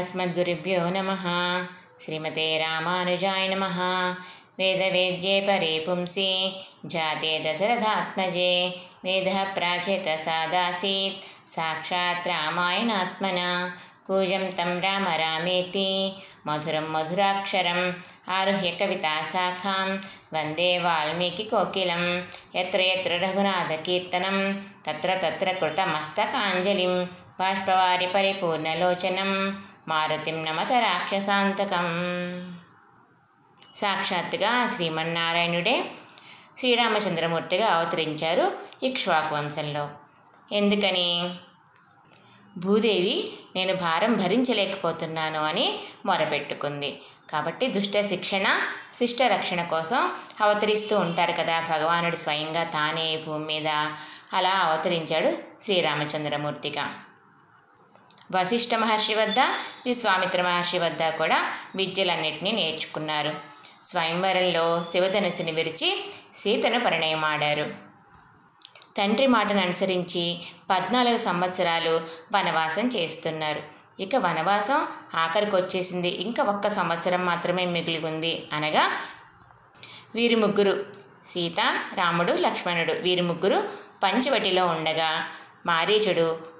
अस्मद्गुरुभ्यो 0.00 0.88
नमः 0.96 1.24
श्रीमते 2.02 2.46
रामानुजाय 2.58 3.48
नमः 3.54 3.78
वेदवेद्ये 4.60 5.40
परे 5.48 5.72
पुंसि 5.86 6.30
जाते 6.94 7.32
दशरथात्मजे 7.44 8.52
वेदः 9.04 9.42
प्राचेतसादासीत् 9.54 11.26
साक्षात् 11.54 12.26
रामायणात्मना 12.28 13.50
पूजं 14.08 14.44
तं 14.58 14.70
राम 14.80 15.04
रामेति 15.20 15.88
मधुरं 16.46 16.86
मधुराक्षरम् 16.92 17.92
आरुह्य 18.36 18.70
कविताशाखां 18.80 19.86
वन्दे 20.34 20.70
वाल्मीकिकोकिलं 20.84 22.04
यत्र 22.56 22.80
यत्र 22.90 23.18
रघुनाथकीर्तनं 23.24 24.38
तत्र 24.86 25.18
तत्र 25.24 25.52
कृतमस्तकाञ्जलिं 25.60 26.94
బాష్పవారి 27.39 28.07
పరిపూర్ణలోచనం 28.07 29.63
మారుతిం 29.87 30.45
నమత 30.45 30.71
రాక్షసాంతకం. 30.71 31.87
సాక్షాత్తుగా 33.75 34.67
శ్రీమన్నారాయణుడే 34.67 35.91
శ్రీరామచంద్రమూర్తిగా 36.57 37.67
అవతరించారు 37.67 38.51
ఇక్ష్వాకు 38.83 39.35
వంశంలో 39.35 39.89
ఎందుకని? 40.51 41.35
భూదేవి 42.57 43.33
నేను 43.55 43.73
భారం 43.75 44.13
భరించలేకపోతున్నాను 44.13 45.43
అని 45.43 45.79
మొరపెట్టుకుంది. 46.05 47.01
కాబట్టి 47.29 47.67
దుష్ట 47.67 48.01
శిక్షణ 48.01 48.59
శిష్ట 48.93 49.21
రక్షణ 49.21 49.63
కోసం 49.63 50.11
అవతరిస్తూ 50.41 50.99
ఉంటారు 50.99 51.31
కదా 51.31 51.59
భగవానుడు 51.69 52.15
స్వయంగా 52.15 52.63
తానే 52.63 53.23
భూమి 53.27 53.45
మీద 53.45 53.67
అలా 54.33 54.51
అవతరించాడు 54.51 55.37
శ్రీరామచంద్రమూర్తిగా. 55.63 56.85
వశిష్ఠ 58.35 58.75
మహర్షి 58.75 59.15
వద్ద 59.15 59.39
విశ్వామిత్ర 59.85 60.41
మహర్షి 60.41 60.79
వద్ద 60.79 61.09
కూడా 61.09 61.37
విద్యలన్నింటినీ 61.75 62.51
నేర్చుకున్నారు. 62.51 63.33
స్వయంవరంలో 63.85 64.83
శివధనుసుని 64.91 65.51
విరిచి 65.51 65.89
సీతను 66.33 66.79
పరిణయమాడారు. 66.79 67.65
తండ్రి 68.97 69.27
మాటను 69.27 69.61
అనుసరించి 69.61 70.23
పద్నాలుగు 70.69 71.17
సంవత్సరాలు 71.17 71.93
వనవాసం 72.33 72.87
చేస్తున్నారు. 72.87 73.61
ఇక 73.99 74.15
వనవాసం 74.15 74.87
ఆఖరికి 75.13 75.55
వచ్చేసింది 75.55 76.07
ఇంకా 76.07 76.43
ఒక్క 76.43 76.67
సంవత్సరం 76.69 77.25
మాత్రమే 77.25 77.65
మిగిలి 77.65 77.99
ఉంది 78.07 78.49
అనగా 78.53 78.83
వీరి 80.15 80.35
ముగ్గురు 80.35 80.85
సీత 81.25 81.59
రాముడు 81.93 82.33
లక్ష్మణుడు 82.33 82.93
వీరి 82.93 83.21
ముగ్గురు 83.21 83.57
పంచవటిలో 84.03 84.63
ఉండగా 84.67 85.25
మారీచుడు 85.65 86.52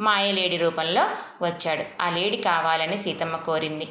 మాయలేడి 0.00 0.56
రూపంలో 0.56 1.10
వచ్చాడు. 1.42 2.02
ఆ 2.02 2.10
లేడి 2.10 2.36
కావాలని 2.36 2.98
సీతమ్మ 2.98 3.36
కోరింది. 3.36 3.88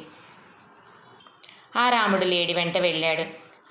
ఆ 1.76 1.88
రాముడు 1.88 2.24
లేడి 2.24 2.54
వెంట 2.54 2.78
వెళ్ళాడు. 2.78 3.24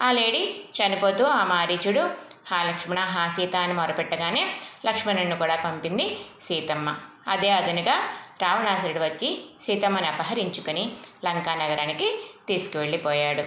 ఆ 0.04 0.12
లేడి 0.12 0.66
చనిపోతూ 0.80 1.26
ఆ 1.26 1.44
మారీచుడు 1.44 2.10
హా 2.48 2.64
లక్ష్మణ 2.64 3.00
హా 3.00 3.28
సీత 3.28 3.56
అని 3.56 3.74
మొరపెట్టగానే 3.74 4.60
లక్ష్మణుని 4.86 5.38
కూడా 5.38 5.56
పంపింది 5.56 6.18
సీతమ్మ. 6.42 6.98
అదే 7.28 7.50
అదునుగా 7.50 7.94
రావణాసురుడు 8.42 9.00
వచ్చి 9.00 9.46
సీతమ్మని 9.62 10.08
అపహరించుకొని 10.08 10.92
లంకా 11.26 11.56
నగరానికి 11.56 12.20
తీసుకువెళ్ళిపోయాడు. 12.48 13.44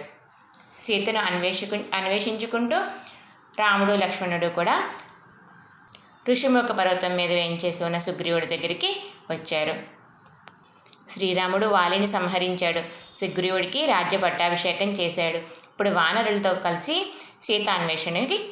సీతను 0.81 1.21
అన్వేషకు 1.21 1.79
అన్వేషించుకుంటూ 1.95 2.79
రాముడు 3.59 3.93
లక్ష్మణుడు 3.93 4.47
కూడా 4.47 4.91
ఋషిముఖ 6.31 6.65
పర్వతం 6.65 7.17
మీద 7.17 7.33
వేయించేసి 7.33 7.85
ఉన్న 7.85 7.99
సుగ్రీవుడి 7.99 8.47
దగ్గరికి 8.47 9.03
వచ్చారు. 9.31 9.75
శ్రీరాముడు 11.11 11.67
వాలిని 11.67 12.09
సంహరించాడు. 12.09 12.83
సుగ్రీవుడికి 13.15 13.87
రాజ్య 13.87 14.19
పట్టాభిషేకం 14.19 14.93
చేశాడు. 14.93 15.37
ఇప్పుడు 15.37 15.91
వానరులతో 15.91 16.55
కలిసి 16.55 17.15
సీతాన్వేషణకి 17.43 18.49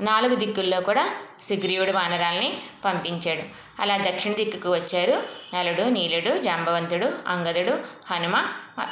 నాలుగు 0.00 0.34
దిక్కుల్లో 0.34 0.80
కూడా 0.80 1.16
సుగ్రీవుడు 1.42 1.92
వానరాల్ని 1.92 2.62
పంపించాడు. 2.84 3.42
అలా 3.82 3.96
దక్షిణ 3.96 4.32
దిక్కుకు 4.32 4.74
వచ్చారు 4.74 5.22
నలుడు 5.56 5.82
నీలుడు 5.82 6.38
జాంబవంతుడు 6.38 7.12
అంగదుడు 7.26 7.80
హనుమ 8.12 8.44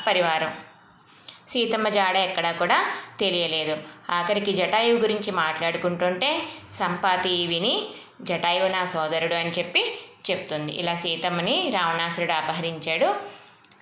పరివారం. 0.07 0.55
సీతమ్మ 1.49 1.89
జాడ 1.89 2.17
ఎక్కడా 2.17 2.53
కూడా 2.53 2.79
తెలియలేదు. 3.21 3.75
ఆఖరికి 4.11 4.53
జటాయువు 4.53 4.99
గురించి 4.99 5.31
మాట్లాడుకుంటుంటే 5.33 6.31
సంపాతి 6.73 7.47
విని 7.47 7.87
జటాయువు 8.23 8.69
నా 8.69 8.85
సోదరుడు 8.85 9.35
అని 9.35 9.51
చెప్పి 9.51 9.83
చెప్తుంది. 10.31 10.73
ఇలా 10.73 10.95
సీతమ్మని 10.95 11.57
రావణాసురుడు 11.77 12.33
అపహరించాడు. 12.33 13.09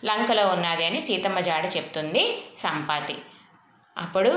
లంకలో 0.04 0.46
ఉన్నది 0.46 0.84
అని 0.84 1.00
సీతమ్మ 1.02 1.40
జాడ 1.40 1.64
చెప్తుంది 1.76 2.24
సంపాతి. 2.56 3.16
అప్పుడు 3.96 4.32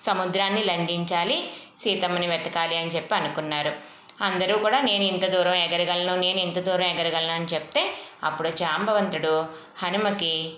సముద్రాన్ని 0.00 0.64
లంఘించాలి 0.64 1.50
సీతమ్మని 1.78 2.26
వెతకాలి 2.26 2.76
అని 2.76 2.90
చెప్పి 2.90 3.14
అనుకున్నారు. 3.14 3.72
అందరూ 4.20 4.58
కూడా 4.58 4.80
నేను 4.80 5.04
ఇంత 5.04 5.26
దూరం 5.26 5.54
ఎగరగలను 5.54 6.20
నేను 6.20 6.40
ఇంత 6.40 6.58
దూరం 6.58 6.86
ఎగరగలను 6.86 7.32
అని 7.32 7.44
చెప్తే 7.44 7.82
అప్పుడు 8.24 8.48
జాంబవంతుడు 8.48 9.46
హనుమకి 9.78 10.52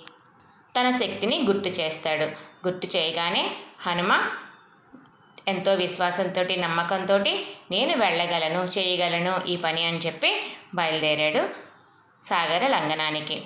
తన 0.80 0.90
శక్తిని 0.90 1.38
గుర్తు 1.46 1.68
చేస్తాడు. 1.68 2.24
గుర్తు 2.66 2.96
చేయగానే 2.96 3.50
హనుమ 3.80 4.22
ఎంతో 5.48 5.74
విశ్వాసంతో 5.74 6.42
నమ్మకంతో 6.42 7.18
నేను 7.70 7.96
వెళ్ళగలను 7.96 8.78
చేయగలను 8.78 9.46
ఈ 9.48 9.56
పని 9.56 9.84
అని 9.84 9.98
చెప్పి 9.98 10.42
బయలుదేరాడు 10.74 11.48
సాగర 12.24 12.66
లంఘనానికి. 12.66 13.44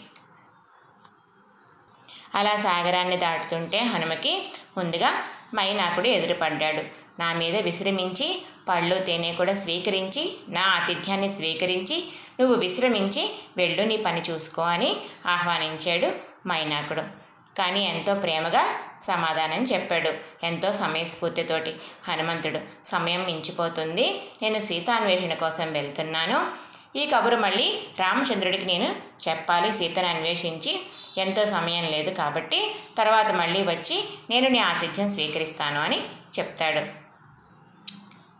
అలా 2.35 2.57
సాగరాన్ని 2.57 3.17
దాటుతుంటే 3.17 3.79
హనుమకి 3.79 4.49
ముందుగా 4.77 5.11
మైనాకుడు 5.55 6.09
ఎదురుపడ్డాడు. 6.09 6.83
నా 7.21 7.33
మీద 7.33 7.57
విశ్రమించి 7.57 8.43
పళ్ళు 8.69 8.99
తేనె 8.99 9.33
కూడా 9.33 9.55
స్వీకరించి 9.55 10.37
నా 10.49 10.63
ఆతిథ్యాన్ని 10.63 11.31
స్వీకరించి 11.31 12.05
నువ్వు 12.41 12.57
విశ్రమించి 12.57 13.35
వెళ్ళు 13.57 13.83
నీ 13.83 13.97
పని 13.97 14.21
చూసుకో 14.21 14.63
అని 14.63 14.97
ఆహ్వానించాడు 15.27 16.13
మైనాకుడు. 16.49 17.20
కానీ 17.61 17.81
ఎంతో 17.85 18.15
ప్రేమగా 18.15 18.65
సమాధానం 19.03 19.65
చెప్పాడు. 19.65 20.11
ఎంతో 20.47 20.73
సమయస్ఫూర్తితోటి. 20.73 21.77
హనుమంతుడు 22.09 22.61
సమయం 22.85 23.25
మించిపోతుంది. 23.25 24.31
నేను 24.43 24.61
సీతాన్వేషణ 24.61 25.35
కోసం 25.35 25.73
వెళ్తున్నాను. 25.73 26.71
ఈ 26.99 27.07
కబురు 27.07 27.37
మళ్ళీ 27.37 27.89
రామచంద్రుడికి 27.99 28.65
నేను 28.65 28.97
చెప్పాలి. 29.29 29.75
సీతను 29.75 30.07
అన్వేషించి 30.07 30.81
ఎంతో 31.19 31.47
సమయం 31.47 31.85
లేదు 31.85 32.11
కాబట్టి 32.15 32.77
తర్వాత 32.99 33.31
మళ్ళీ 33.31 33.63
వచ్చి 33.63 34.05
నేను 34.31 34.49
నీ 34.49 34.59
ఆతిథ్యం 34.59 35.11
స్వీకరిస్తాను 35.11 35.81
అని 35.81 35.99
చెప్తాడు. 36.39 36.83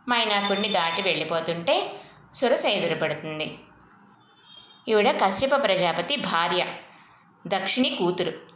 మైనాకుడిని 0.09 0.69
దాటి 0.69 1.01
వెళ్ళిపోతుంటే 1.01 1.75
సురస 2.33 2.65
ఎదురుపడుతుంది. 2.65 3.59
ఈవిడ 4.87 5.11
కశ్యప 5.11 5.63
ప్రజాపతి 5.63 6.15
భార్య 6.15 6.65
దక్షిణి 7.47 7.89
కూతురు. 7.89 8.50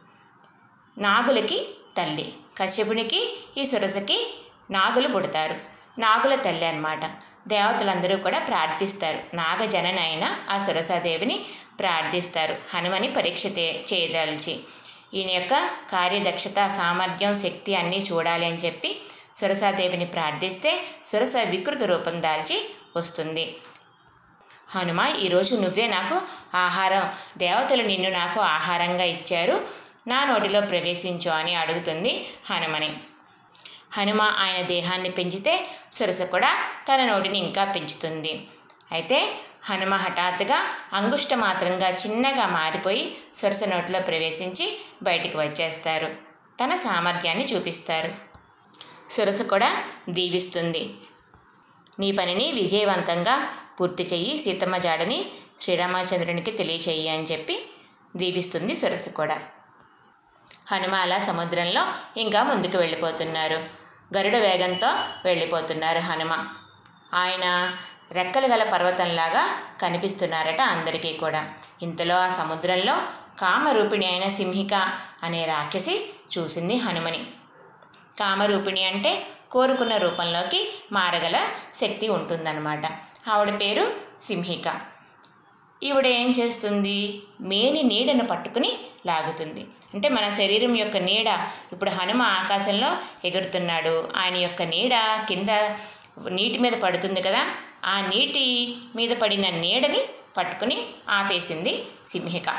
నాగులకి 0.97 1.69
తల్లి 1.97 2.33
కశ్యపునికి 2.57 3.37
ఈ 3.57 3.65
సురసకి 3.65 4.37
నాగులు 4.71 5.07
పుడతారు. 5.07 5.55
నాగుల 5.99 6.35
తల్లి 6.35 6.65
అనమాట 6.65 7.05
దేవతలందరూ 7.47 8.17
కూడా 8.17 8.39
ప్రార్థిస్తారు. 8.39 9.35
నాగజనన 9.35 9.99
అయిన 9.99 10.35
ఆ 10.49 10.65
సురసాదేవిని 10.65 11.45
ప్రార్థిస్తారు. 11.79 12.55
హనుమని 12.73 13.13
పరీక్ష 13.13 13.45
చేయదలిచి 13.93 14.59
ఈయన 15.13 15.29
యొక్క 15.29 15.69
కార్యదక్షత 15.89 16.67
సామర్థ్యం 16.77 17.35
శక్తి 17.35 17.75
అన్నీ 17.75 18.05
చూడాలి 18.11 18.45
అని 18.45 18.57
చెప్పి 18.57 19.01
సురసాదేవిని 19.35 20.05
ప్రార్థిస్తే 20.05 20.83
సురస 21.05 21.35
వికృత 21.49 21.81
రూపం 21.81 22.21
దాల్చి 22.21 22.69
వస్తుంది. 22.95 23.57
హనుమ 24.69 25.13
ఈరోజు 25.19 25.55
నువ్వే 25.55 25.87
నాకు 25.87 26.21
ఆహారం 26.57 27.13
దేవతలు 27.37 27.83
నిన్ను 27.83 28.09
నాకు 28.09 28.39
ఆహారంగా 28.41 29.03
ఇచ్చారు. 29.03 29.84
నా 30.07 30.25
నోటిలో 30.25 30.61
ప్రవేశించు 30.61 31.31
అని 31.31 31.55
అడుగుతుంది 31.55 32.27
హనుమని. 32.49 32.97
హనుమ 33.93 34.21
ఆయన 34.21 34.65
దేహాన్ని 34.65 35.09
పెంచితే 35.09 35.67
సొరస 35.91 36.21
కూడా 36.21 36.57
తన 36.87 37.05
నోటిని 37.05 37.37
ఇంకా 37.37 37.65
పెంచుతుంది. 37.65 38.47
అయితే 38.91 39.35
హనుమ 39.63 39.93
హఠాత్తుగా 39.95 40.65
అంగుష్ట 40.93 41.33
మాత్రంగా 41.33 41.89
చిన్నగా 41.89 42.47
మారిపోయి 42.47 43.17
సొరస 43.33 43.63
నోటిలో 43.63 43.99
ప్రవేశించి 43.99 44.77
బయటికి 45.03 45.37
వచ్చేస్తారు. 45.37 46.07
తన 46.63 46.75
సామర్థ్యాన్ని 46.75 47.45
చూపిస్తారు. 47.45 48.11
సురస 49.09 49.41
కూడా 49.41 49.83
దీవిస్తుంది. 50.09 50.89
నీ 51.99 52.11
పనిని 52.11 52.51
విజయవంతంగా 52.51 53.49
పూర్తి 53.79 54.03
చెయ్యి 54.03 54.37
సీతమ్మ 54.37 54.77
జాడని 54.77 55.25
శ్రీరామచంద్రునికి 55.61 56.51
తెలియచేయి 56.51 57.09
అని 57.09 57.23
చెప్పి 57.23 57.65
దీవిస్తుంది 58.15 58.75
సొరసు 58.75 59.09
కూడా. 59.09 59.41
హనుమాల 60.71 61.17
సముద్రంలో 61.17 61.87
ఇంకా 62.17 62.43
ముందుకు 62.43 62.77
వెళ్ళిపోతున్నారు. 62.77 63.53
గరుడ 64.17 64.35
వేగంతో 64.35 64.87
వెళ్ళిపోతున్నారు 65.25 65.99
హనుమ. 65.99 66.47
ఆయన 67.13 67.75
రెక్కలు 68.11 68.47
గల 68.47 68.63
పర్వతంలాగా 68.63 69.59
కనిపిస్తున్నారట 69.81 70.61
అందరికీ 70.61 71.13
కూడా. 71.13 71.49
ఇంతలో 71.81 72.17
ఆ 72.17 72.29
సముద్రంలో 72.29 72.97
కామరూపిణి 73.39 74.07
అయిన 74.07 74.29
సింహిక 74.29 74.73
అనే 75.23 75.45
రాక్షసి 75.45 76.13
చూసింది 76.37 76.75
హనుమని. 76.75 77.27
కామరూపిణి 78.19 78.85
అంటే 78.85 79.27
కోరుకున్న 79.51 79.97
రూపంలోకి 79.97 80.83
మారగల 80.91 81.47
శక్తి 81.75 82.09
ఉంటుందన్నమాట. 82.09 82.81
ఆవిడ 83.29 83.59
పేరు 83.61 83.91
సింహిక. 84.23 84.94
ఈవిడ 85.85 86.07
ఏం 86.07 86.31
చేస్తుంది? 86.31 87.21
మేని 87.41 87.83
నీడను 87.83 88.27
పట్టుకుని 88.27 88.77
లాగుతుంది. 89.07 89.67
అంటే 89.93 90.09
మన 90.09 90.29
శరీరం 90.29 90.75
యొక్క 90.75 90.97
నీడ 90.97 91.27
ఇప్పుడు 91.73 91.89
హనుమ 91.89 92.21
ఆకాశంలో 92.21 92.97
ఎగురుతున్నాడు. 93.25 94.09
ఆయన 94.17 94.35
యొక్క 94.37 94.61
నీడ 94.61 94.91
కింద 95.29 95.49
నీటి 96.29 96.57
మీద 96.57 96.73
పడుతుంది 96.73 97.21
కదా? 97.21 97.45
ఆ 97.85 98.01
నీటి 98.01 98.75
మీద 98.95 99.17
పడిన 99.17 99.49
నీడని 99.49 99.99
పట్టుకుని 100.37 100.77
ఆపేసింది 101.09 101.85
సింహిక. 102.07 102.49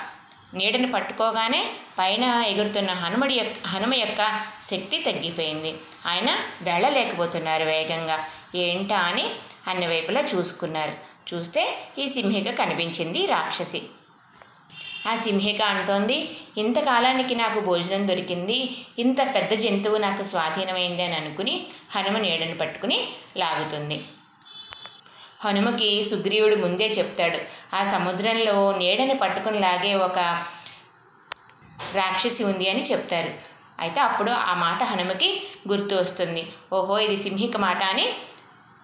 నీడని 0.54 0.90
పట్టుకోగానే 0.90 1.70
పైన 1.98 2.24
ఎగురుతున్న 2.24 2.90
హనుమడి 2.90 3.34
యొక్క 3.34 3.66
హనుమ 3.66 3.94
యొక్క 3.94 4.40
శక్తి 4.64 4.98
తగ్గిపోయింది. 4.98 5.74
ఆయన 6.06 6.38
వెళ్ళలేకపోతున్నారు 6.62 7.64
వేగంగా. 7.64 8.24
ఏంటా 8.54 8.98
అని 8.98 9.30
అన్ని 9.68 9.86
వైపులా 9.86 10.20
చూసుకున్నారు. 10.20 11.15
చూస్తే 11.34 11.62
ఈ 11.98 12.08
సింహిక 12.08 12.58
కనిపించింది 12.58 13.26
రాక్షసి. 13.26 13.82
ఆ 15.08 15.16
సింహిక 15.16 15.62
అంటోంది 15.62 16.36
ఇంతకాలానికి 16.58 17.34
నాకు 17.34 17.60
భోజనం 17.60 18.08
దొరికింది 18.08 18.76
ఇంత 18.98 19.16
పెద్ద 19.34 19.52
జంతువు 19.54 19.96
నాకు 19.96 20.22
స్వాధీనమైంది 20.22 21.02
అని 21.02 21.16
అనుకుని 21.16 21.66
హనుమ 21.90 22.18
నీడను 22.18 22.58
పట్టుకుని 22.58 23.08
లాగుతుంది. 23.36 24.00
హనుమకి 25.44 26.04
సుగ్రీవుడు 26.04 26.56
ముందే 26.56 26.86
చెప్తాడు 26.88 27.38
ఆ 27.76 27.84
సముద్రంలో 27.84 28.72
నీడని 28.72 29.14
పట్టుకుని 29.14 29.58
లాగే 29.60 29.94
ఒక 29.94 30.18
రాక్షసి 31.94 32.44
ఉంది 32.44 32.70
అని 32.70 32.82
చెప్తారు. 32.82 33.32
అయితే 33.80 34.00
అప్పుడు 34.00 34.30
ఆ 34.30 34.54
మాట 34.54 34.82
హనుమకి 34.82 35.42
గుర్తు 35.68 35.94
వస్తుంది. 35.94 36.46
ఓహో 36.72 36.98
ఇది 36.98 37.16
సింహిక 37.22 37.56
మాట 37.56 37.82
అని 37.84 38.06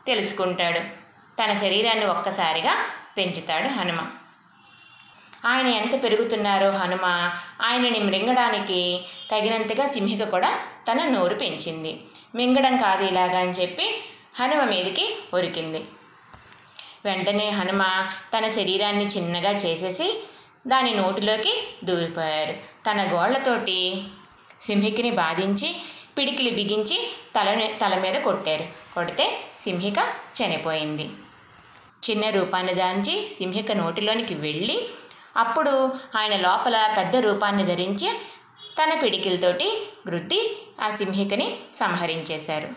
తెలుసుకుంటాడు. 0.06 1.01
తన 1.38 1.54
శరీరాన్ని 1.54 2.04
ఒక్కసారిగా 2.04 2.74
పెంచుతాడు 3.16 3.68
హనుమ. 3.68 4.06
ఆయన 5.44 5.66
ఎంత 5.66 6.04
పెరుగుతున్నారో 6.04 6.70
హనుమ 6.70 7.30
ఆయనని 7.62 7.98
మృంగడానికి 7.98 9.00
తగినంతగా 9.30 9.88
సింహిక 9.88 10.24
కూడా 10.28 10.60
తన 10.90 11.04
నోరు 11.04 11.34
పెంచింది. 11.34 12.00
మింగడం 12.34 12.76
కాదు 12.76 13.04
ఇలాగా 13.04 13.38
అని 13.38 13.50
చెప్పి 13.50 14.04
హనుమ 14.40 14.64
మీదకి 14.64 15.16
ఉరికింది 15.34 15.84
వెంటనే 17.04 17.50
హనుమ 17.50 18.08
తన 18.36 18.48
శరీరాన్ని 18.48 19.06
చిన్నగా 19.06 19.50
చేసేసి 19.50 20.24
దాని 20.66 20.94
నోటిలోకి 20.94 21.74
దూరిపోయారు. 21.84 22.52
తన 22.90 23.08
గోళ్ళతోటి 23.12 24.02
సింహికిని 24.60 25.10
బాధించి 25.10 25.76
పిడికిలి 26.18 26.50
బిగించి 26.50 27.12
తల 27.40 27.68
తల 27.86 27.98
మీద 27.98 28.14
కొట్టారు. 28.14 28.64
కొడితే 28.94 29.40
సింహిక 29.58 29.98
చనిపోయింది. 30.42 31.10
చిన్న 32.10 32.30
రూపాన్ని 32.30 32.74
దాంచి 32.74 33.28
సింహిక 33.38 33.72
నోటిలోనికి 33.72 34.34
వెళ్ళి 34.34 34.88
అప్పుడు 35.36 35.92
ఆయన 36.16 36.36
లోపల 36.36 36.94
పెద్ద 36.98 37.16
రూపాన్ని 37.16 37.66
ధరించి 37.66 38.10
తన 38.82 38.98
పిడికిలతోటి 39.02 39.92
గృద్ది 40.10 40.66
ఆ 40.80 40.90
సింహికని 40.90 41.56
సంహరించేశారు. 41.74 42.68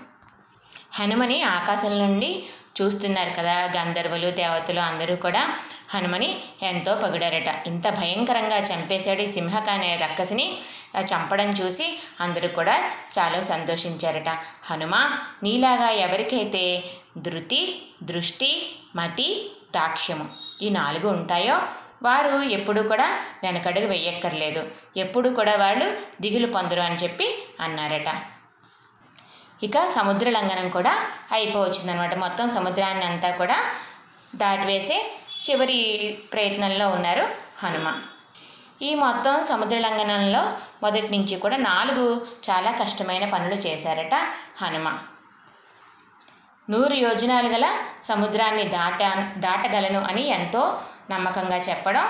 హనుమని 0.93 1.43
ఆకాశం 1.43 1.99
నుండి 1.99 2.43
చూస్తున్నారు 2.81 3.29
కదా 3.29 3.53
గంధర్వులు 3.53 4.31
దేవతలు 4.31 4.79
అందరూ 4.79 5.15
కూడా. 5.15 5.57
హనుమని 5.93 6.39
ఎంతో 6.61 6.95
పొగిడారట. 6.95 7.67
ఇంత 7.67 7.89
భయంకరంగా 7.89 8.57
చంపేశాడు 8.57 9.21
ఈ 9.21 9.27
సింహక 9.27 9.69
అనే 9.69 9.95
రక్కసిని. 9.95 10.57
చంపడం 10.99 11.51
చూసి 11.51 11.99
అందరూ 12.19 12.47
కూడా 12.47 12.91
చాలా 13.19 13.41
సంతోషించారట. 13.41 14.29
హనుమ 14.63 14.95
నీలాగా 15.43 15.89
ఎవరికైతే 15.89 16.83
ధృతి 17.17 17.87
దృష్టి 18.03 18.75
మతి 18.95 19.51
దాక్ష్యము. 19.75 20.25
ఈ 20.61 20.69
నాలుగు 20.69 21.07
ఉంటాయో 21.09 21.61
వారు 22.03 22.41
ఎప్పుడు 22.41 22.81
కూడా 22.81 23.19
వెనకడుగు 23.43 23.87
వెయ్యక్కర్లేదు 23.87 24.71
ఎప్పుడు 24.97 25.29
కూడా 25.29 25.55
వాళ్ళు 25.55 25.97
దిగులు 26.21 26.47
పొందరు 26.47 26.81
అని 26.81 26.95
చెప్పి 26.95 27.47
అన్నారట. 27.59 28.21
ఇక 29.63 29.85
సముద్ర 29.95 30.29
లంఘనం 30.29 30.69
కూడా 30.69 31.05
అయిపోవచ్చిందనమాట 31.31 32.15
మొత్తం 32.15 32.49
సముద్రాన్ని 32.49 33.05
అంతా 33.05 33.29
కూడా 33.29 33.57
దాటివేసే 34.35 35.15
చివరి 35.49 36.17
ప్రయత్నంలో 36.33 36.89
ఉన్నారు 36.89 37.27
హనుమ. 37.57 38.01
ఈ 38.81 38.95
మొత్తం 38.95 39.43
సముద్ర 39.43 39.77
లంఘనంలో 39.77 40.57
మొదటి 40.83 41.09
నుంచి 41.09 41.35
కూడా 41.35 41.57
నాలుగు 41.57 42.27
చాలా 42.49 42.71
కష్టమైన 42.71 43.29
పనులు 43.29 43.55
చేశారట 43.55 44.13
హనుమ. 44.63 44.97
నూరు 46.69 46.93
యోజనాలు 46.93 47.47
గల 47.47 47.77
సముద్రాన్ని 48.03 48.63
దాటా 48.63 49.33
దాటగలను 49.37 49.99
అని 50.03 50.27
ఎంతో 50.27 50.81
నమ్మకంగా 51.09 51.57
చెప్పడం 51.57 52.05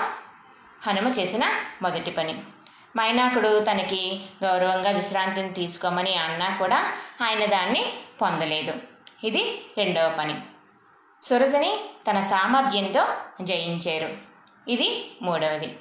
హనుమ 0.86 1.08
చేసిన 1.08 1.44
మొదటి 1.82 2.10
పని. 2.10 2.42
మైనాకుడు 2.96 3.64
తనకి 3.70 4.24
గౌరవంగా 4.44 4.90
విశ్రాంతిని 4.90 5.50
తీసుకోమని 5.52 6.14
అన్నా 6.16 6.56
కూడా 6.58 6.92
ఆయన 7.22 7.44
దాన్ని 7.44 7.92
పొందలేదు. 8.22 8.74
ఇది 9.24 9.62
రెండవ 9.78 10.16
పని. 10.18 10.34
సురసని 11.22 11.80
తన 12.10 12.20
సామర్థ్యంతో 12.20 13.06
జయించారు. 13.42 14.14
ఇది 14.68 15.16
మూడవది. 15.22 15.78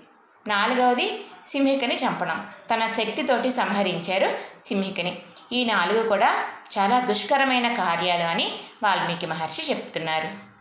నాలుగవది 0.47 1.25
సింహికని 1.45 1.95
చంపడం. 1.95 2.47
తన 2.73 2.85
శక్తితోటి 2.87 3.51
సంహరించారు 3.51 4.37
సింహికని. 4.63 5.19
ఈ 5.51 5.65
నాలుగు 5.65 6.09
కూడా 6.09 6.35
చాలా 6.77 6.99
దుష్కరమైన 6.99 7.75
కార్యాలు 7.75 8.23
అని 8.23 8.53
వాల్మీకి 8.83 9.25
మహర్షి 9.25 9.61
చెప్తున్నారు. 9.69 10.55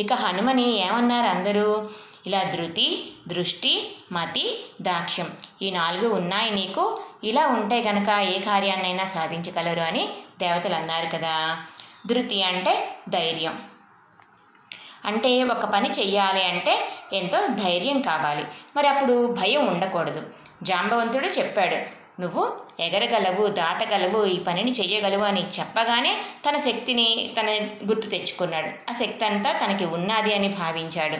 ఇక 0.00 0.12
హనుమని 0.12 0.86
ఏమన్నారు 0.86 1.26
అందరూ? 1.26 1.90
ఇలా 2.26 2.42
ధృతి 2.42 3.12
దృష్టి 3.28 3.96
మతి 4.12 4.64
దాక్ష్యం 4.82 5.32
ఈ 5.62 5.70
నాలుగు 5.70 6.14
ఉన్నాయి 6.14 6.50
నీకు? 6.50 7.00
ఇలా 7.24 7.46
ఉంటే 7.46 7.82
గనక 7.82 8.08
ఏ 8.08 8.38
కార్యాన్నైనా 8.40 9.04
సాధించగలరు 9.04 9.80
అని 9.80 10.08
దేవతలు 10.38 10.74
అన్నారు 10.74 11.06
కదా. 11.06 11.64
ధృతి 12.06 12.42
అంటే 12.42 12.96
ధైర్యం. 13.08 13.73
అంటే 15.04 15.42
ఒక 15.44 15.64
పని 15.64 15.90
చెయ్యాలి 15.90 16.44
అంటే 16.44 16.88
ఎంతో 17.12 17.46
ధైర్యం 17.46 18.00
కావాలి. 18.00 18.44
మరి 18.76 18.88
అప్పుడు 18.88 19.26
భయం 19.26 19.66
ఉండకూడదు. 19.66 20.22
జాంబవంతుడు 20.62 21.26
చెప్పాడు 21.26 22.04
నువ్వు 22.20 22.56
ఎగరగలవు 22.80 23.46
దాటగలవు 23.46 24.24
ఈ 24.24 24.38
పనిని 24.38 24.72
చెయ్యగలవు 24.72 25.22
అని 25.22 25.48
చెప్పగానే 25.48 26.16
తన 26.48 26.56
శక్తిని 26.56 27.34
తన 27.40 27.50
గుర్తు 27.88 28.08
తెచ్చుకున్నాడు. 28.08 28.66
ఆ 28.66 28.94
శక్తి 28.94 29.24
అంతా 29.24 29.52
తనకి 29.52 29.84
ఉన్నది 29.84 30.34
అని 30.34 30.48
భావించాడు. 30.48 31.16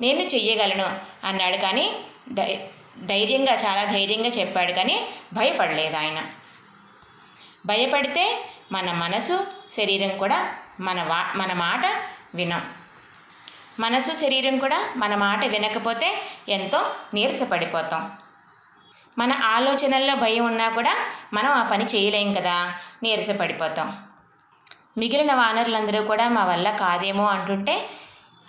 నేను 0.00 0.20
చెయ్యగలను 0.20 0.98
అన్నాడు 1.26 1.56
కానీ 1.56 1.92
ధైర్యంగా 3.04 3.54
చాలా 3.54 3.84
ధైర్యంగా 3.84 4.28
చెప్పాడు 4.28 4.72
కానీ 4.72 5.06
భయపడలేదు 5.32 5.96
ఆయన. 5.96 6.26
భయపడితే 7.66 8.44
మన 8.72 8.92
మనసు 8.92 9.46
శరీరం 9.70 10.18
కూడా 10.18 10.54
మన 10.80 11.02
వా 11.02 11.32
మన 11.36 11.52
మాట 11.52 12.13
వినం. 12.34 12.72
మనసు 13.80 14.10
శరీరం 14.10 14.58
కూడా 14.58 14.92
మన 14.96 15.14
మాట 15.14 15.44
వినకపోతే 15.44 16.22
ఎంతో 16.48 16.94
నీరసపడిపోతాం. 17.14 18.12
మన 19.18 19.32
ఆలోచనల్లో 19.32 20.14
భయం 20.14 20.46
ఉన్నా 20.46 20.68
కూడా 20.68 20.96
మనం 21.32 21.50
ఆ 21.50 21.68
పని 21.68 21.84
చేయలేం 21.84 22.34
కదా 22.34 22.74
నీరసపడిపోతాం. 23.02 24.06
మిగిలిన 24.98 25.34
వానరులందరూ 25.34 26.04
కూడా 26.04 26.28
మా 26.28 26.44
వల్ల 26.44 26.70
కాదేమో 26.70 27.24
అంటుంటే 27.24 27.90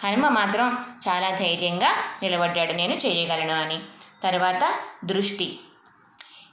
హనుమ 0.03 0.27
మాత్రం 0.27 0.85
చాలా 1.07 1.29
ధైర్యంగా 1.29 1.95
నిలబడ్డాడు 2.23 2.71
నేను 2.71 2.93
చేయగలను 2.93 3.61
అని. 3.61 3.79
తర్వాత 4.23 4.75
దృష్టి. 5.05 5.59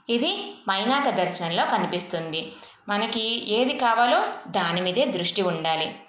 ఇది 0.09 0.55
మైనాక 0.69 1.09
దర్శనంలో 1.09 1.65
కనిపిస్తుంది. 1.65 2.53
మనకి 2.89 3.53
ఏది 3.53 3.77
కావాలో 3.77 4.27
దాని 4.47 4.81
మీదే 4.81 5.05
దృష్టి 5.05 5.41
ఉండాలి. 5.41 6.02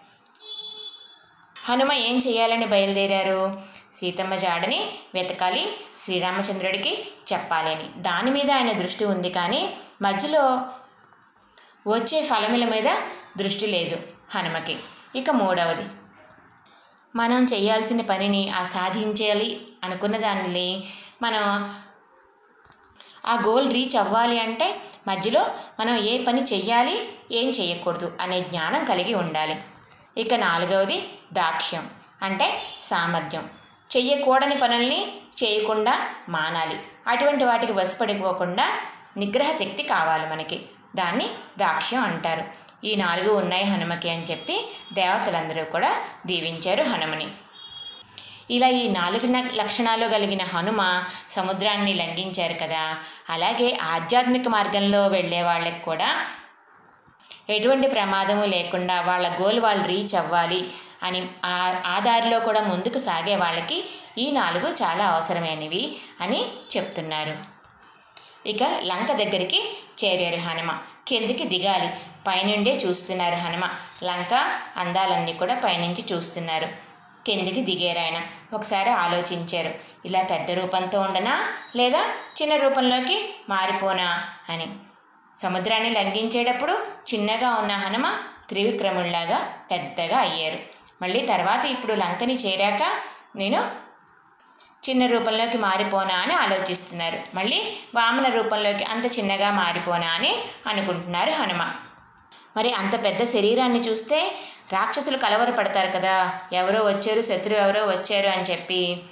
హనుమ 1.65 1.93
ఏం 1.93 2.19
చేయాలని 2.19 2.67
బయలుదేరారు? 2.67 3.61
సీతమ్మ 3.93 4.35
జాడని 4.35 4.91
వెతకాలి 5.15 5.69
శ్రీరామచంద్రుడికి 6.01 7.05
చెప్పాలి 7.33 7.71
అని. 7.75 7.85
దాని 7.97 8.31
మీద 8.31 8.51
ఆయన 8.51 8.73
దృష్టి 8.73 9.05
ఉంది 9.05 9.31
కానీ 9.31 9.77
మధ్యలో 10.03 10.43
వచ్చే 11.87 12.23
ఫలముల 12.23 12.65
మీద 12.65 12.89
దృష్టి 13.37 13.67
లేదు 13.67 13.97
హనుమకి. 14.31 14.77
ఇక 15.15 15.31
మూడవది. 15.31 15.87
మనం 17.17 17.45
చేయాల్సిన 17.45 18.01
పనిని 18.01 18.51
ఆ 18.51 18.65
సాధించాలి 18.65 19.67
అనుకున్న 19.85 20.17
దానిని 20.17 20.85
మనం 21.23 21.45
ఆ 23.27 23.43
గోల్ 23.47 23.75
రీచ్ 23.75 23.97
అవ్వాలి 23.97 24.39
అంటే 24.39 24.81
మధ్యలో 25.09 25.47
మనం 25.81 25.97
ఏ 25.97 26.25
పని 26.25 26.43
చెయ్యాలి 26.43 27.09
ఏం 27.33 27.49
చేయకూడదు 27.49 28.19
అనే 28.21 28.41
జ్ఞానం 28.41 28.85
కలిగి 28.85 29.15
ఉండాలి. 29.15 29.57
ఇక 30.19 30.35
నాలుగవది 30.35 31.09
దాక్ష్యం 31.33 31.91
అంటే 32.23 32.63
సామర్థ్యం. 32.83 33.51
చెయ్యకూడని 33.97 34.57
పనుల్ని 34.57 35.13
చేయకుండా 35.45 36.09
మానాలి. 36.29 36.81
అటువంటి 37.07 37.45
వాటికి 37.45 37.73
వశపడిపోకుండా 37.73 38.79
నిగ్రహ 39.17 39.53
శక్తి 39.53 39.83
కావాలి 39.83 40.31
మనకి. 40.31 40.63
దాన్ని 40.97 41.29
దాక్ష్యం 41.59 42.03
అంటారు. 42.03 42.45
ఈ 42.85 42.97
నాలుగు 42.97 43.35
ఉన్నాయి 43.35 43.65
హనుమకి 43.65 44.11
అని 44.11 44.23
చెప్పి 44.23 44.77
దేవతలందరూ 44.93 45.65
కూడా 45.65 45.97
దీవించారు 46.27 46.83
హనుమని. 46.83 47.29
ఇలా 48.51 48.69
ఈ 48.69 48.89
నాలుగు 48.89 49.27
న- 49.27 49.51
లక్షణాలు 49.55 50.09
కలిగిన 50.09 50.43
హనుమ 50.43 51.05
సముద్రాన్ని 51.31 51.95
లంఘించారు 51.95 52.53
కదా. 52.53 52.97
అలాగే 53.31 53.79
ఆధ్యాత్మిక 53.83 54.49
మార్గంలో 54.49 55.07
వెళ్ళే 55.07 55.43
వాళ్ళకి 55.43 55.81
కూడా 55.81 56.27
ఎటువంటి 57.51 57.89
ప్రమాదము 57.89 58.45
లేకుండా 58.45 59.01
వాళ్ళ 59.01 59.33
గోల్ 59.41 59.61
వాళ్ళు 59.61 59.87
రీచ్ 59.87 60.15
అవ్వాలి 60.15 60.71
అని 61.03 61.29
ఆ- 61.45 61.83
ఆ 61.87 61.99
దారిలో 61.99 62.41
కూడా 62.41 62.61
ముందుకు 62.61 62.99
సాగే 62.99 63.37
వాళ్ళకి 63.37 63.85
ఈ 64.19 64.31
నాలుగు 64.31 64.69
చాలా 64.69 65.07
అవసరమైనవి 65.07 65.97
అని 66.21 66.47
చెప్తున్నారు. 66.77 67.37
ఇక 68.49 68.63
లంక 68.63 69.13
దగ్గరికి 69.13 69.79
చేరారు 70.05 70.41
హనుమ. 70.41 70.79
కిందికి 71.09 71.45
దిగాలి. 71.45 71.91
పైనుండే 72.27 72.77
చూస్తున్నారు 72.77 73.35
హనుమ. 73.35 73.69
లంక 74.05 74.61
అందాలన్నీ 74.77 75.33
కూడా 75.33 75.61
పైనుంచి 75.65 76.05
చూస్తున్నారు. 76.13 76.69
కిందికి 77.27 77.61
దిగారు 77.61 77.99
ఆయన. 77.99 78.23
ఒకసారి 78.55 78.91
ఆలోచించారు. 78.91 79.75
ఇలా 80.05 80.23
పెద్ద 80.23 80.51
రూపంతో 80.51 81.01
ఉండనా? 81.01 81.49
లేదా 81.77 82.05
చిన్న 82.43 82.57
రూపంలోకి 82.57 83.35
మారిపోనా? 83.49 84.25
అని. 84.49 84.77
సముద్రాన్ని 85.39 85.91
లంఘించేటప్పుడు 85.91 86.73
చిన్నగా 87.15 87.55
ఉన్న 87.55 87.73
హనుమ 87.73 88.11
త్రివిక్రముల్లాగా 88.49 89.53
పెద్దగా 89.71 90.19
అయ్యారు. 90.19 90.59
మళ్ళీ 91.03 91.27
తర్వాత 91.27 91.65
ఇప్పుడు 91.65 91.93
లంకని 91.93 92.35
చేరాక 92.35 92.81
నేను 93.37 93.71
చిన్న 94.91 95.07
రూపంలోకి 95.07 95.59
మారిపోనా 95.59 96.15
అని 96.15 96.35
ఆలోచిస్తున్నారు. 96.35 97.19
మళ్ళీ 97.35 97.77
వామన 97.95 98.29
రూపంలోకి 98.29 98.85
అంత 98.85 99.19
చిన్నగా 99.19 99.51
మారిపోనా 99.51 100.07
అని 100.07 100.39
అనుకుంటున్నారు 100.67 101.31
హనుమ. 101.31 101.73
మరి 102.57 102.73
అంత 102.73 103.05
పెద్ద 103.05 103.25
శరీరాన్ని 103.25 103.81
చూస్తే 103.81 104.39
రాక్షసులు 104.73 105.17
కలవరపడతారు 105.17 105.91
కదా. 105.91 106.41
ఎవరో 106.53 106.85
వచ్చారు 106.85 107.23
శత్రువు 107.23 107.59
ఎవరో 107.59 107.87
వచ్చారు 107.87 108.29
అని 108.29 108.43
చెప్పి. 108.43 109.03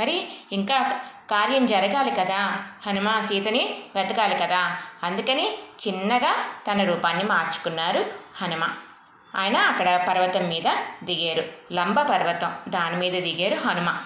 మరి 0.00 0.28
ఇంకా 0.52 1.00
కార్యం 1.30 1.66
జరగాలి 1.66 2.10
కదా. 2.10 2.62
హనుమ 2.86 3.20
సీతని 3.28 3.82
వెతకాలి 3.94 4.34
కదా. 4.34 4.76
అందుకని 5.02 5.58
చిన్నగా 5.86 6.36
తన 6.70 6.84
రూపాన్ని 6.84 7.24
మార్చుకున్నారు 7.24 8.10
హనుమ. 8.42 8.68
ఆయన 9.36 9.56
అక్కడ 9.56 10.06
పర్వతం 10.08 10.48
మీద 10.48 10.76
దిగారు. 11.04 11.74
లంబ 11.74 12.00
పర్వతం. 12.00 12.52
దాని 12.68 12.96
మీద 12.96 13.12
దిగారు 13.12 13.68
హనుమ. 13.68 13.96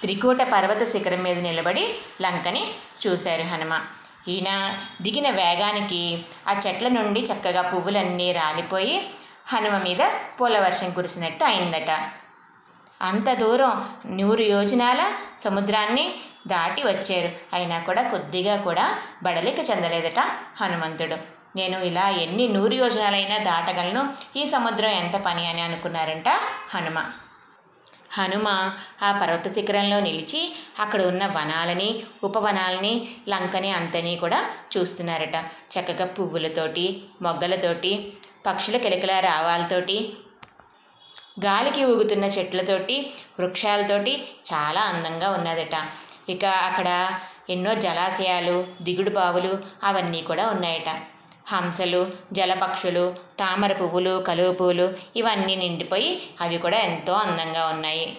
త్రికూట 0.00 0.42
పర్వత 0.42 0.88
శిఖరం 0.88 1.22
మీద 1.22 1.38
నిలబడి 1.38 1.94
లంకని 2.22 2.74
చూశారు 3.06 3.42
హనుమ. 3.42 3.80
ఈయన 4.28 4.78
దిగిన 5.02 5.30
వేగానికి 5.30 6.24
ఆ 6.48 6.60
చెట్ల 6.66 6.88
నుండి 6.88 7.20
చక్కగా 7.20 7.62
పువ్వులన్నీ 7.62 8.32
రాలిపోయి 8.32 9.10
హనుమ 9.46 9.78
మీద 9.78 9.98
పూలవర్షం 10.40 10.90
కురిసినట్టు 10.90 11.44
అయిందట. 11.44 12.21
అంత 13.02 13.32
దూరం 13.32 13.88
నూరు 14.06 14.42
యోజనాల 14.42 15.02
సముద్రాన్ని 15.38 16.14
దాటి 16.46 16.82
వచ్చారు. 16.82 17.30
అయినా 17.52 17.78
కూడా 17.78 18.02
కొద్దిగా 18.02 18.56
కూడా 18.56 18.98
బడలిక 19.22 19.58
చెందలేదట 19.70 20.18
హనుమంతుడు. 20.60 21.16
నేను 21.56 21.78
ఇలా 21.78 22.08
ఎన్ని 22.08 22.48
నూరు 22.48 22.74
యోజనాలైనా 22.74 23.38
దాటగలను. 23.38 24.02
ఈ 24.38 24.46
సముద్రం 24.46 24.90
ఎంత 24.90 25.16
పని 25.16 25.46
అని 25.46 25.62
అనుకున్నారంట 25.62 26.28
హనుమ. 26.74 26.98
హనుమ 28.18 28.48
ఆ 29.02 29.12
పర్వత 29.22 29.52
శిఖరంలో 29.54 30.00
నిలిచి 30.00 30.56
అక్కడ 30.80 31.02
ఉన్న 31.02 31.26
వనాలని 31.26 32.02
ఉపవనాలని 32.24 33.08
లంకని 33.28 33.70
అంతని 33.70 34.16
కూడా 34.16 34.50
చూస్తున్నారట. 34.76 35.36
చక్కగా 35.74 36.06
పువ్వులతోటి 36.06 37.02
మొగ్గలతోటి 37.22 38.12
పక్షుల 38.46 38.76
కిలకిల 38.76 39.20
రావాలతోటి 39.20 40.12
గాలికి 41.40 41.84
ఊగుతున్న 41.84 42.24
చెట్లతోటి 42.24 43.14
వృక్షాలతోటి 43.40 44.28
చాలా 44.54 44.80
అందంగా 44.80 45.30
ఉన్నదట. 45.30 45.76
ఇక 46.28 46.44
అక్కడ 46.44 47.18
ఎన్నో 47.50 47.74
జలాశయాలు 47.74 48.66
దిగుడు 48.82 49.10
బావులు 49.10 49.58
అవన్నీ 49.82 50.22
కూడా 50.22 50.48
ఉన్నాయట. 50.48 50.88
హంసలు 51.48 52.10
జలపక్షులు 52.32 53.14
తామర 53.40 53.72
పువ్వులు 53.72 54.24
కలువ 54.28 54.52
పువ్వులు 54.52 54.94
ఇవన్నీ 55.16 55.56
నిండిపోయి 55.56 56.22
అవి 56.40 56.58
కూడా 56.58 56.78
ఎంతో 56.78 57.12
అందంగా 57.12 57.66
ఉన్నాయి. 57.66 58.16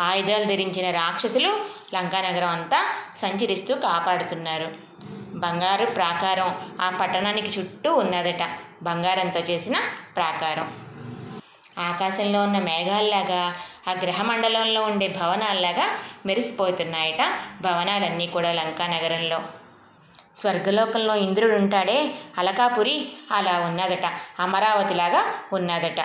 ఆయుధాలు 0.00 0.44
ధరించిన 0.44 0.90
రాక్షసులు 0.90 1.48
లంకానగరం 1.94 2.48
అంతా 2.48 2.88
సంచరిస్తూ 3.16 3.74
కాపాడుతున్నారు. 3.74 4.72
బంగారు 5.34 5.86
ప్రాకారం 5.86 6.78
ఆ 6.80 6.98
పట్టణానికి 7.00 7.60
చుట్టూ 7.60 7.94
ఉన్నదట. 7.94 8.50
బంగారంతో 8.82 9.40
చేసిన 9.40 9.76
ప్రాకారం. 10.16 10.87
ఆకాశంలో 11.78 12.42
ఉన్న 12.42 12.58
మేఘాల్లాగా 12.58 13.54
ఆ 13.88 13.92
గ్రహమండలంలో 13.92 14.82
ఉండే 14.82 15.08
భవనాల్లాగా 15.08 15.98
మెరిసిపోతున్నాయట 16.26 17.40
భవనాలన్నీ 17.60 18.26
కూడా 18.26 18.52
లంకా 18.52 18.86
నగరంలో. 18.86 19.42
స్వర్గలోకంలో 20.36 21.14
ఇంద్రుడు 21.14 21.54
ఉంటాడే 21.54 22.10
అలకాపురి 22.38 23.08
అలా 23.30 23.60
ఉన్నదట 23.60 24.12
అమరావతిలాగా 24.40 25.34
ఉన్నదట. 25.52 26.00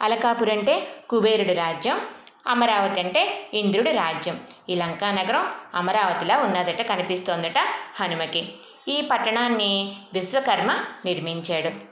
అలకాపురి 0.00 0.52
అంటే 0.52 0.88
కుబేరుడి 1.08 1.54
రాజ్యం 1.54 2.00
అమరావతి 2.46 3.00
అంటే 3.00 3.48
ఇంద్రుడి 3.54 3.92
రాజ్యం. 3.92 4.40
ఈ 4.68 4.74
లంకా 4.74 5.10
నగరం 5.10 5.52
అమరావతిలా 5.74 6.38
ఉన్నదట 6.38 6.82
కనిపిస్తోందట 6.82 7.58
హనుమకి. 8.00 8.52
ఈ 8.88 9.08
పట్టణాన్ని 9.10 9.96
విశ్వకర్మ 10.12 10.72
నిర్మించాడు. 11.04 11.87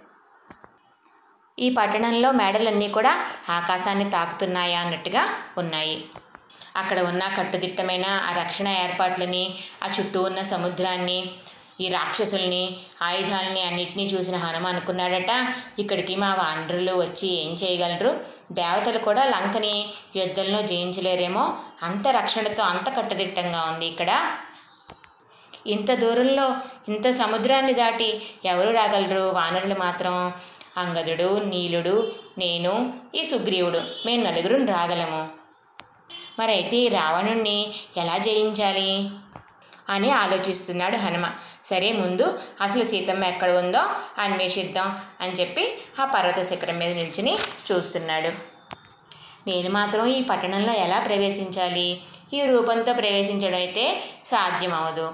ఈ 1.59 1.71
పట్టణంలో 1.71 2.33
మేడలన్నీ 2.33 2.89
కూడా 2.89 3.25
ఆకాశాన్ని 3.51 4.11
తాకుతున్నాయా 4.11 4.81
అన్నట్టుగా 4.81 5.23
ఉన్నాయి. 5.59 6.05
అక్కడ 6.77 6.99
ఉన్న 7.01 7.23
కట్టుదిట్టమైన 7.39 8.05
ఆ 8.05 8.33
రక్షణ 8.43 8.69
ఏర్పాట్లని 8.69 9.59
ఆ 9.83 9.89
చుట్టూ 10.01 10.23
ఉన్న 10.23 10.43
సముద్రాన్ని 10.43 11.31
ఈ 11.81 11.89
రాక్షసుల్ని 11.89 12.77
ఆయుధాలని 13.03 13.63
అన్నిటినీ 13.63 14.05
చూసిన 14.07 14.37
హనుమ 14.37 14.67
అనుకున్నాడట 14.67 15.33
ఇక్కడికి 15.79 16.17
మా 16.17 16.35
వానరులు 16.35 16.93
వచ్చి 16.93 17.29
ఏం 17.29 17.55
చేయగలరు? 17.55 18.13
దేవతలు 18.53 18.99
కూడా 18.99 19.25
లంకని 19.25 19.75
యుద్ధంలో 20.17 20.63
జయించలేరేమో 20.63 21.45
అంత 21.83 22.09
రక్షణతో 22.09 22.63
అంత 22.63 22.97
కట్టుదిట్టంగా 22.97 23.63
ఉంది 23.73 23.87
ఇక్కడ. 23.87 24.11
ఇంత 25.67 25.95
దూరంలో 25.95 26.57
ఇంత 26.89 27.11
సముద్రాన్ని 27.11 27.73
దాటి 27.73 28.09
ఎవరు 28.45 28.71
రాగలరు? 28.71 29.25
వానరులు 29.31 29.75
మాత్రం 29.75 30.33
అంగదుడు 30.77 31.45
నీలుడు 31.45 32.13
నేను 32.39 32.93
ఈ 33.15 33.25
సుగ్రీవుడు. 33.25 33.81
మేము 34.07 34.23
నలుగురు 34.23 34.55
రాగలము. 34.55 35.29
మరైతే 36.39 36.77
ఈ 36.77 36.89
రావణుణ్ణి 36.89 37.75
ఎలా 37.97 38.19
జయించాలి? 38.19 39.11
అని 39.89 40.11
ఆలోచిస్తున్నాడు 40.11 40.97
హనుమ. 40.97 41.31
సరే 41.65 41.93
ముందు 41.93 42.39
అసలు 42.61 42.89
సీతమ్మ 42.89 43.25
ఎక్కడ 43.25 43.51
ఉందో 43.51 43.79
అన్వేషిద్దాం 44.19 44.99
అని 45.21 45.33
చెప్పి 45.33 45.79
ఆ 46.01 46.05
పర్వత 46.05 46.43
శిఖరం 46.43 46.79
మీద 46.79 46.97
నిల్చుని 46.97 47.39
చూస్తున్నాడు. 47.73 48.29
నేను 49.47 49.71
మాత్రం 49.71 50.07
ఈ 50.07 50.23
పట్టణంలో 50.23 50.73
ఎలా 50.73 51.01
ప్రవేశించాలి? 51.01 52.01
ఈ 52.35 52.43
రూపంతో 52.43 52.93
ప్రవేశించడం 52.93 53.55
అయితే 53.55 54.05
సాధ్యం 54.27 54.75
అవ్వదు 54.75 55.13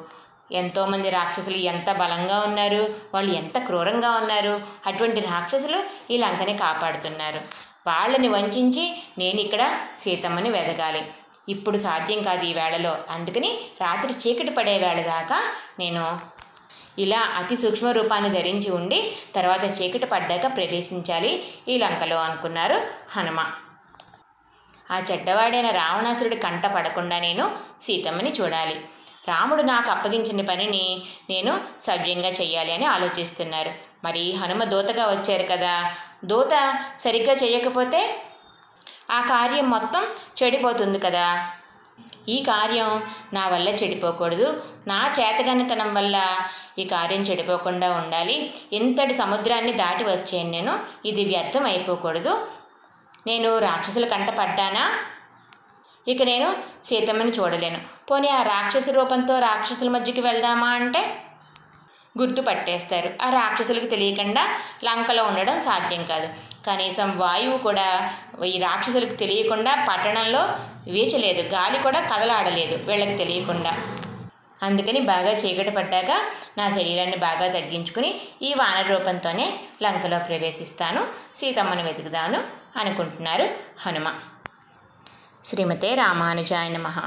ఎంతోమంది 0.53 1.11
రాక్షసులు 1.11 1.57
ఎంత 1.57 1.93
బలంగా 1.93 2.41
ఉన్నారు 2.41 2.95
వాళ్ళు 3.15 3.35
ఎంత 3.35 3.59
క్రూరంగా 3.59 4.11
ఉన్నారు 4.11 4.61
అటువంటి 4.87 5.21
రాక్షసులు 5.21 5.83
ఈ 6.11 6.19
లంకని 6.19 6.59
కాపాడుతున్నారు. 6.59 7.41
వాళ్ళని 7.87 8.29
వంచించి 8.29 9.03
నేను 9.19 9.41
ఇక్కడ 9.41 9.81
సీతమ్మని 9.99 10.51
వెదగాలి. 10.51 11.05
ఇప్పుడు 11.49 11.79
సాధ్యం 11.79 12.23
కాదు 12.23 12.45
ఈ 12.45 12.53
వేళలో. 12.53 12.97
అందుకని 13.11 13.61
రాత్రి 13.81 14.13
చీకటి 14.13 14.51
పడే 14.51 14.79
వేళ 14.79 15.01
దాకా 15.01 15.43
నేను 15.79 16.21
ఇలా 16.99 17.21
అతి 17.21 17.57
సూక్ష్మ 17.57 17.91
రూపాన్ని 17.91 18.31
ధరించి 18.31 18.71
ఉండి 18.71 19.13
తర్వాత 19.35 19.83
చీకటి 19.83 20.07
పడ్డాక 20.07 20.57
ప్రవేశించాలి 20.57 21.43
ఈ 21.69 21.79
లంకలో 21.79 22.21
అనుకున్నారు 22.21 22.89
హనుమ. 23.11 23.41
ఆ 24.91 24.99
చెడ్డవాడైన 25.11 25.71
రావణాసురుడి 25.71 26.37
కంట 26.37 26.67
పడకుండా 26.67 27.19
నేను 27.19 27.59
సీతమ్మని 27.81 28.33
చూడాలి. 28.33 28.81
రాముడు 29.29 29.63
నాకు 29.63 29.91
అప్పగించిన 29.91 30.47
పనిని 30.47 31.03
నేను 31.31 31.61
సవ్యంగా 31.81 32.29
చెయ్యాలి 32.29 32.73
అని 32.73 32.85
ఆలోచిస్తున్నారు. 32.85 33.73
మరి 34.05 34.33
హనుమ 34.33 34.65
దూతగా 34.65 35.07
వచ్చారు 35.07 35.43
కదా. 35.43 35.95
దూత 36.25 36.85
సరిగ్గా 36.99 37.33
చేయకపోతే 37.33 38.23
ఆ 39.11 39.21
కార్యం 39.21 39.71
మొత్తం 39.71 40.07
చెడిపోతుంది 40.43 40.99
కదా. 40.99 41.51
ఈ 42.29 42.43
కార్యం 42.43 43.03
నా 43.33 43.49
వల్ల 43.49 43.69
చెడిపోకూడదు. 43.69 44.65
నా 44.87 45.15
చేతగనితనం 45.21 45.95
వల్ల 45.95 46.39
ఈ 46.79 46.85
కార్యం 46.85 47.23
చెడిపోకుండా 47.23 47.93
ఉండాలి. 47.93 48.55
ఇంతటి 48.73 49.15
సముద్రాన్ని 49.15 49.73
దాటి 49.73 50.05
వచ్చాను 50.05 50.51
నేను. 50.51 50.81
ఇది 51.05 51.25
వ్యర్థం 51.25 51.67
అయిపోకూడదు. 51.67 52.47
నేను 53.27 53.59
రాక్షసుల 53.59 54.09
కంట 54.09 54.31
పడ్డానా? 54.31 54.99
ఇక 56.09 56.23
నేను 56.23 56.57
సీతమ్మని 56.85 57.31
చూడలేను. 57.31 57.79
పోనీ 58.13 58.29
ఆ 58.29 58.43
రాక్షస 58.43 58.89
రూపంతో 58.89 59.39
రాక్షసుల 59.39 59.89
మధ్యకి 59.89 60.21
వెళ్దామా 60.21 60.69
అంటే 60.69 61.23
గుర్తు 62.19 62.41
పట్టేస్తారు 62.41 63.11
ఆ 63.23 63.31
రాక్షసులకు 63.31 63.87
తెలియకుండా 63.87 64.43
లంకలో 64.85 65.25
ఉండడం 65.25 65.61
సాధ్యం 65.61 66.05
కాదు. 66.05 66.29
కనీసం 66.67 67.19
వాయువు 67.19 67.59
కూడా 67.59 68.15
ఈ 68.45 68.59
రాక్షసులకు 68.59 69.15
తెలియకుండా 69.15 69.87
పట్టణంలో 69.89 70.43
వీచలేదు. 70.93 71.43
గాలి 71.49 71.79
కూడా 71.79 72.01
కదలాడలేదు 72.01 72.91
వీళ్ళకి 72.91 73.17
తెలియకుండా. 73.17 73.73
అందుకని 74.63 75.01
బాగా 75.01 75.33
చీకటి 75.33 75.71
పడ్డాక 75.71 76.11
నా 76.59 76.71
శరీరాన్ని 76.71 77.17
బాగా 77.17 77.47
తగ్గించుకుని 77.49 78.21
ఈ 78.43 78.55
వానర 78.55 78.93
రూపంతోనే 78.93 79.61
లంకలో 79.83 80.19
ప్రవేశిస్తాను. 80.19 81.07
సీతమ్మను 81.37 81.83
వెతుకుదాను 81.83 82.43
అనుకుంటున్నారు 82.77 83.49
హనుమ. 83.81 84.15
శ్రీమతే 85.45 85.95
రామానుజాయ 85.95 86.69
నమః. 86.69 86.99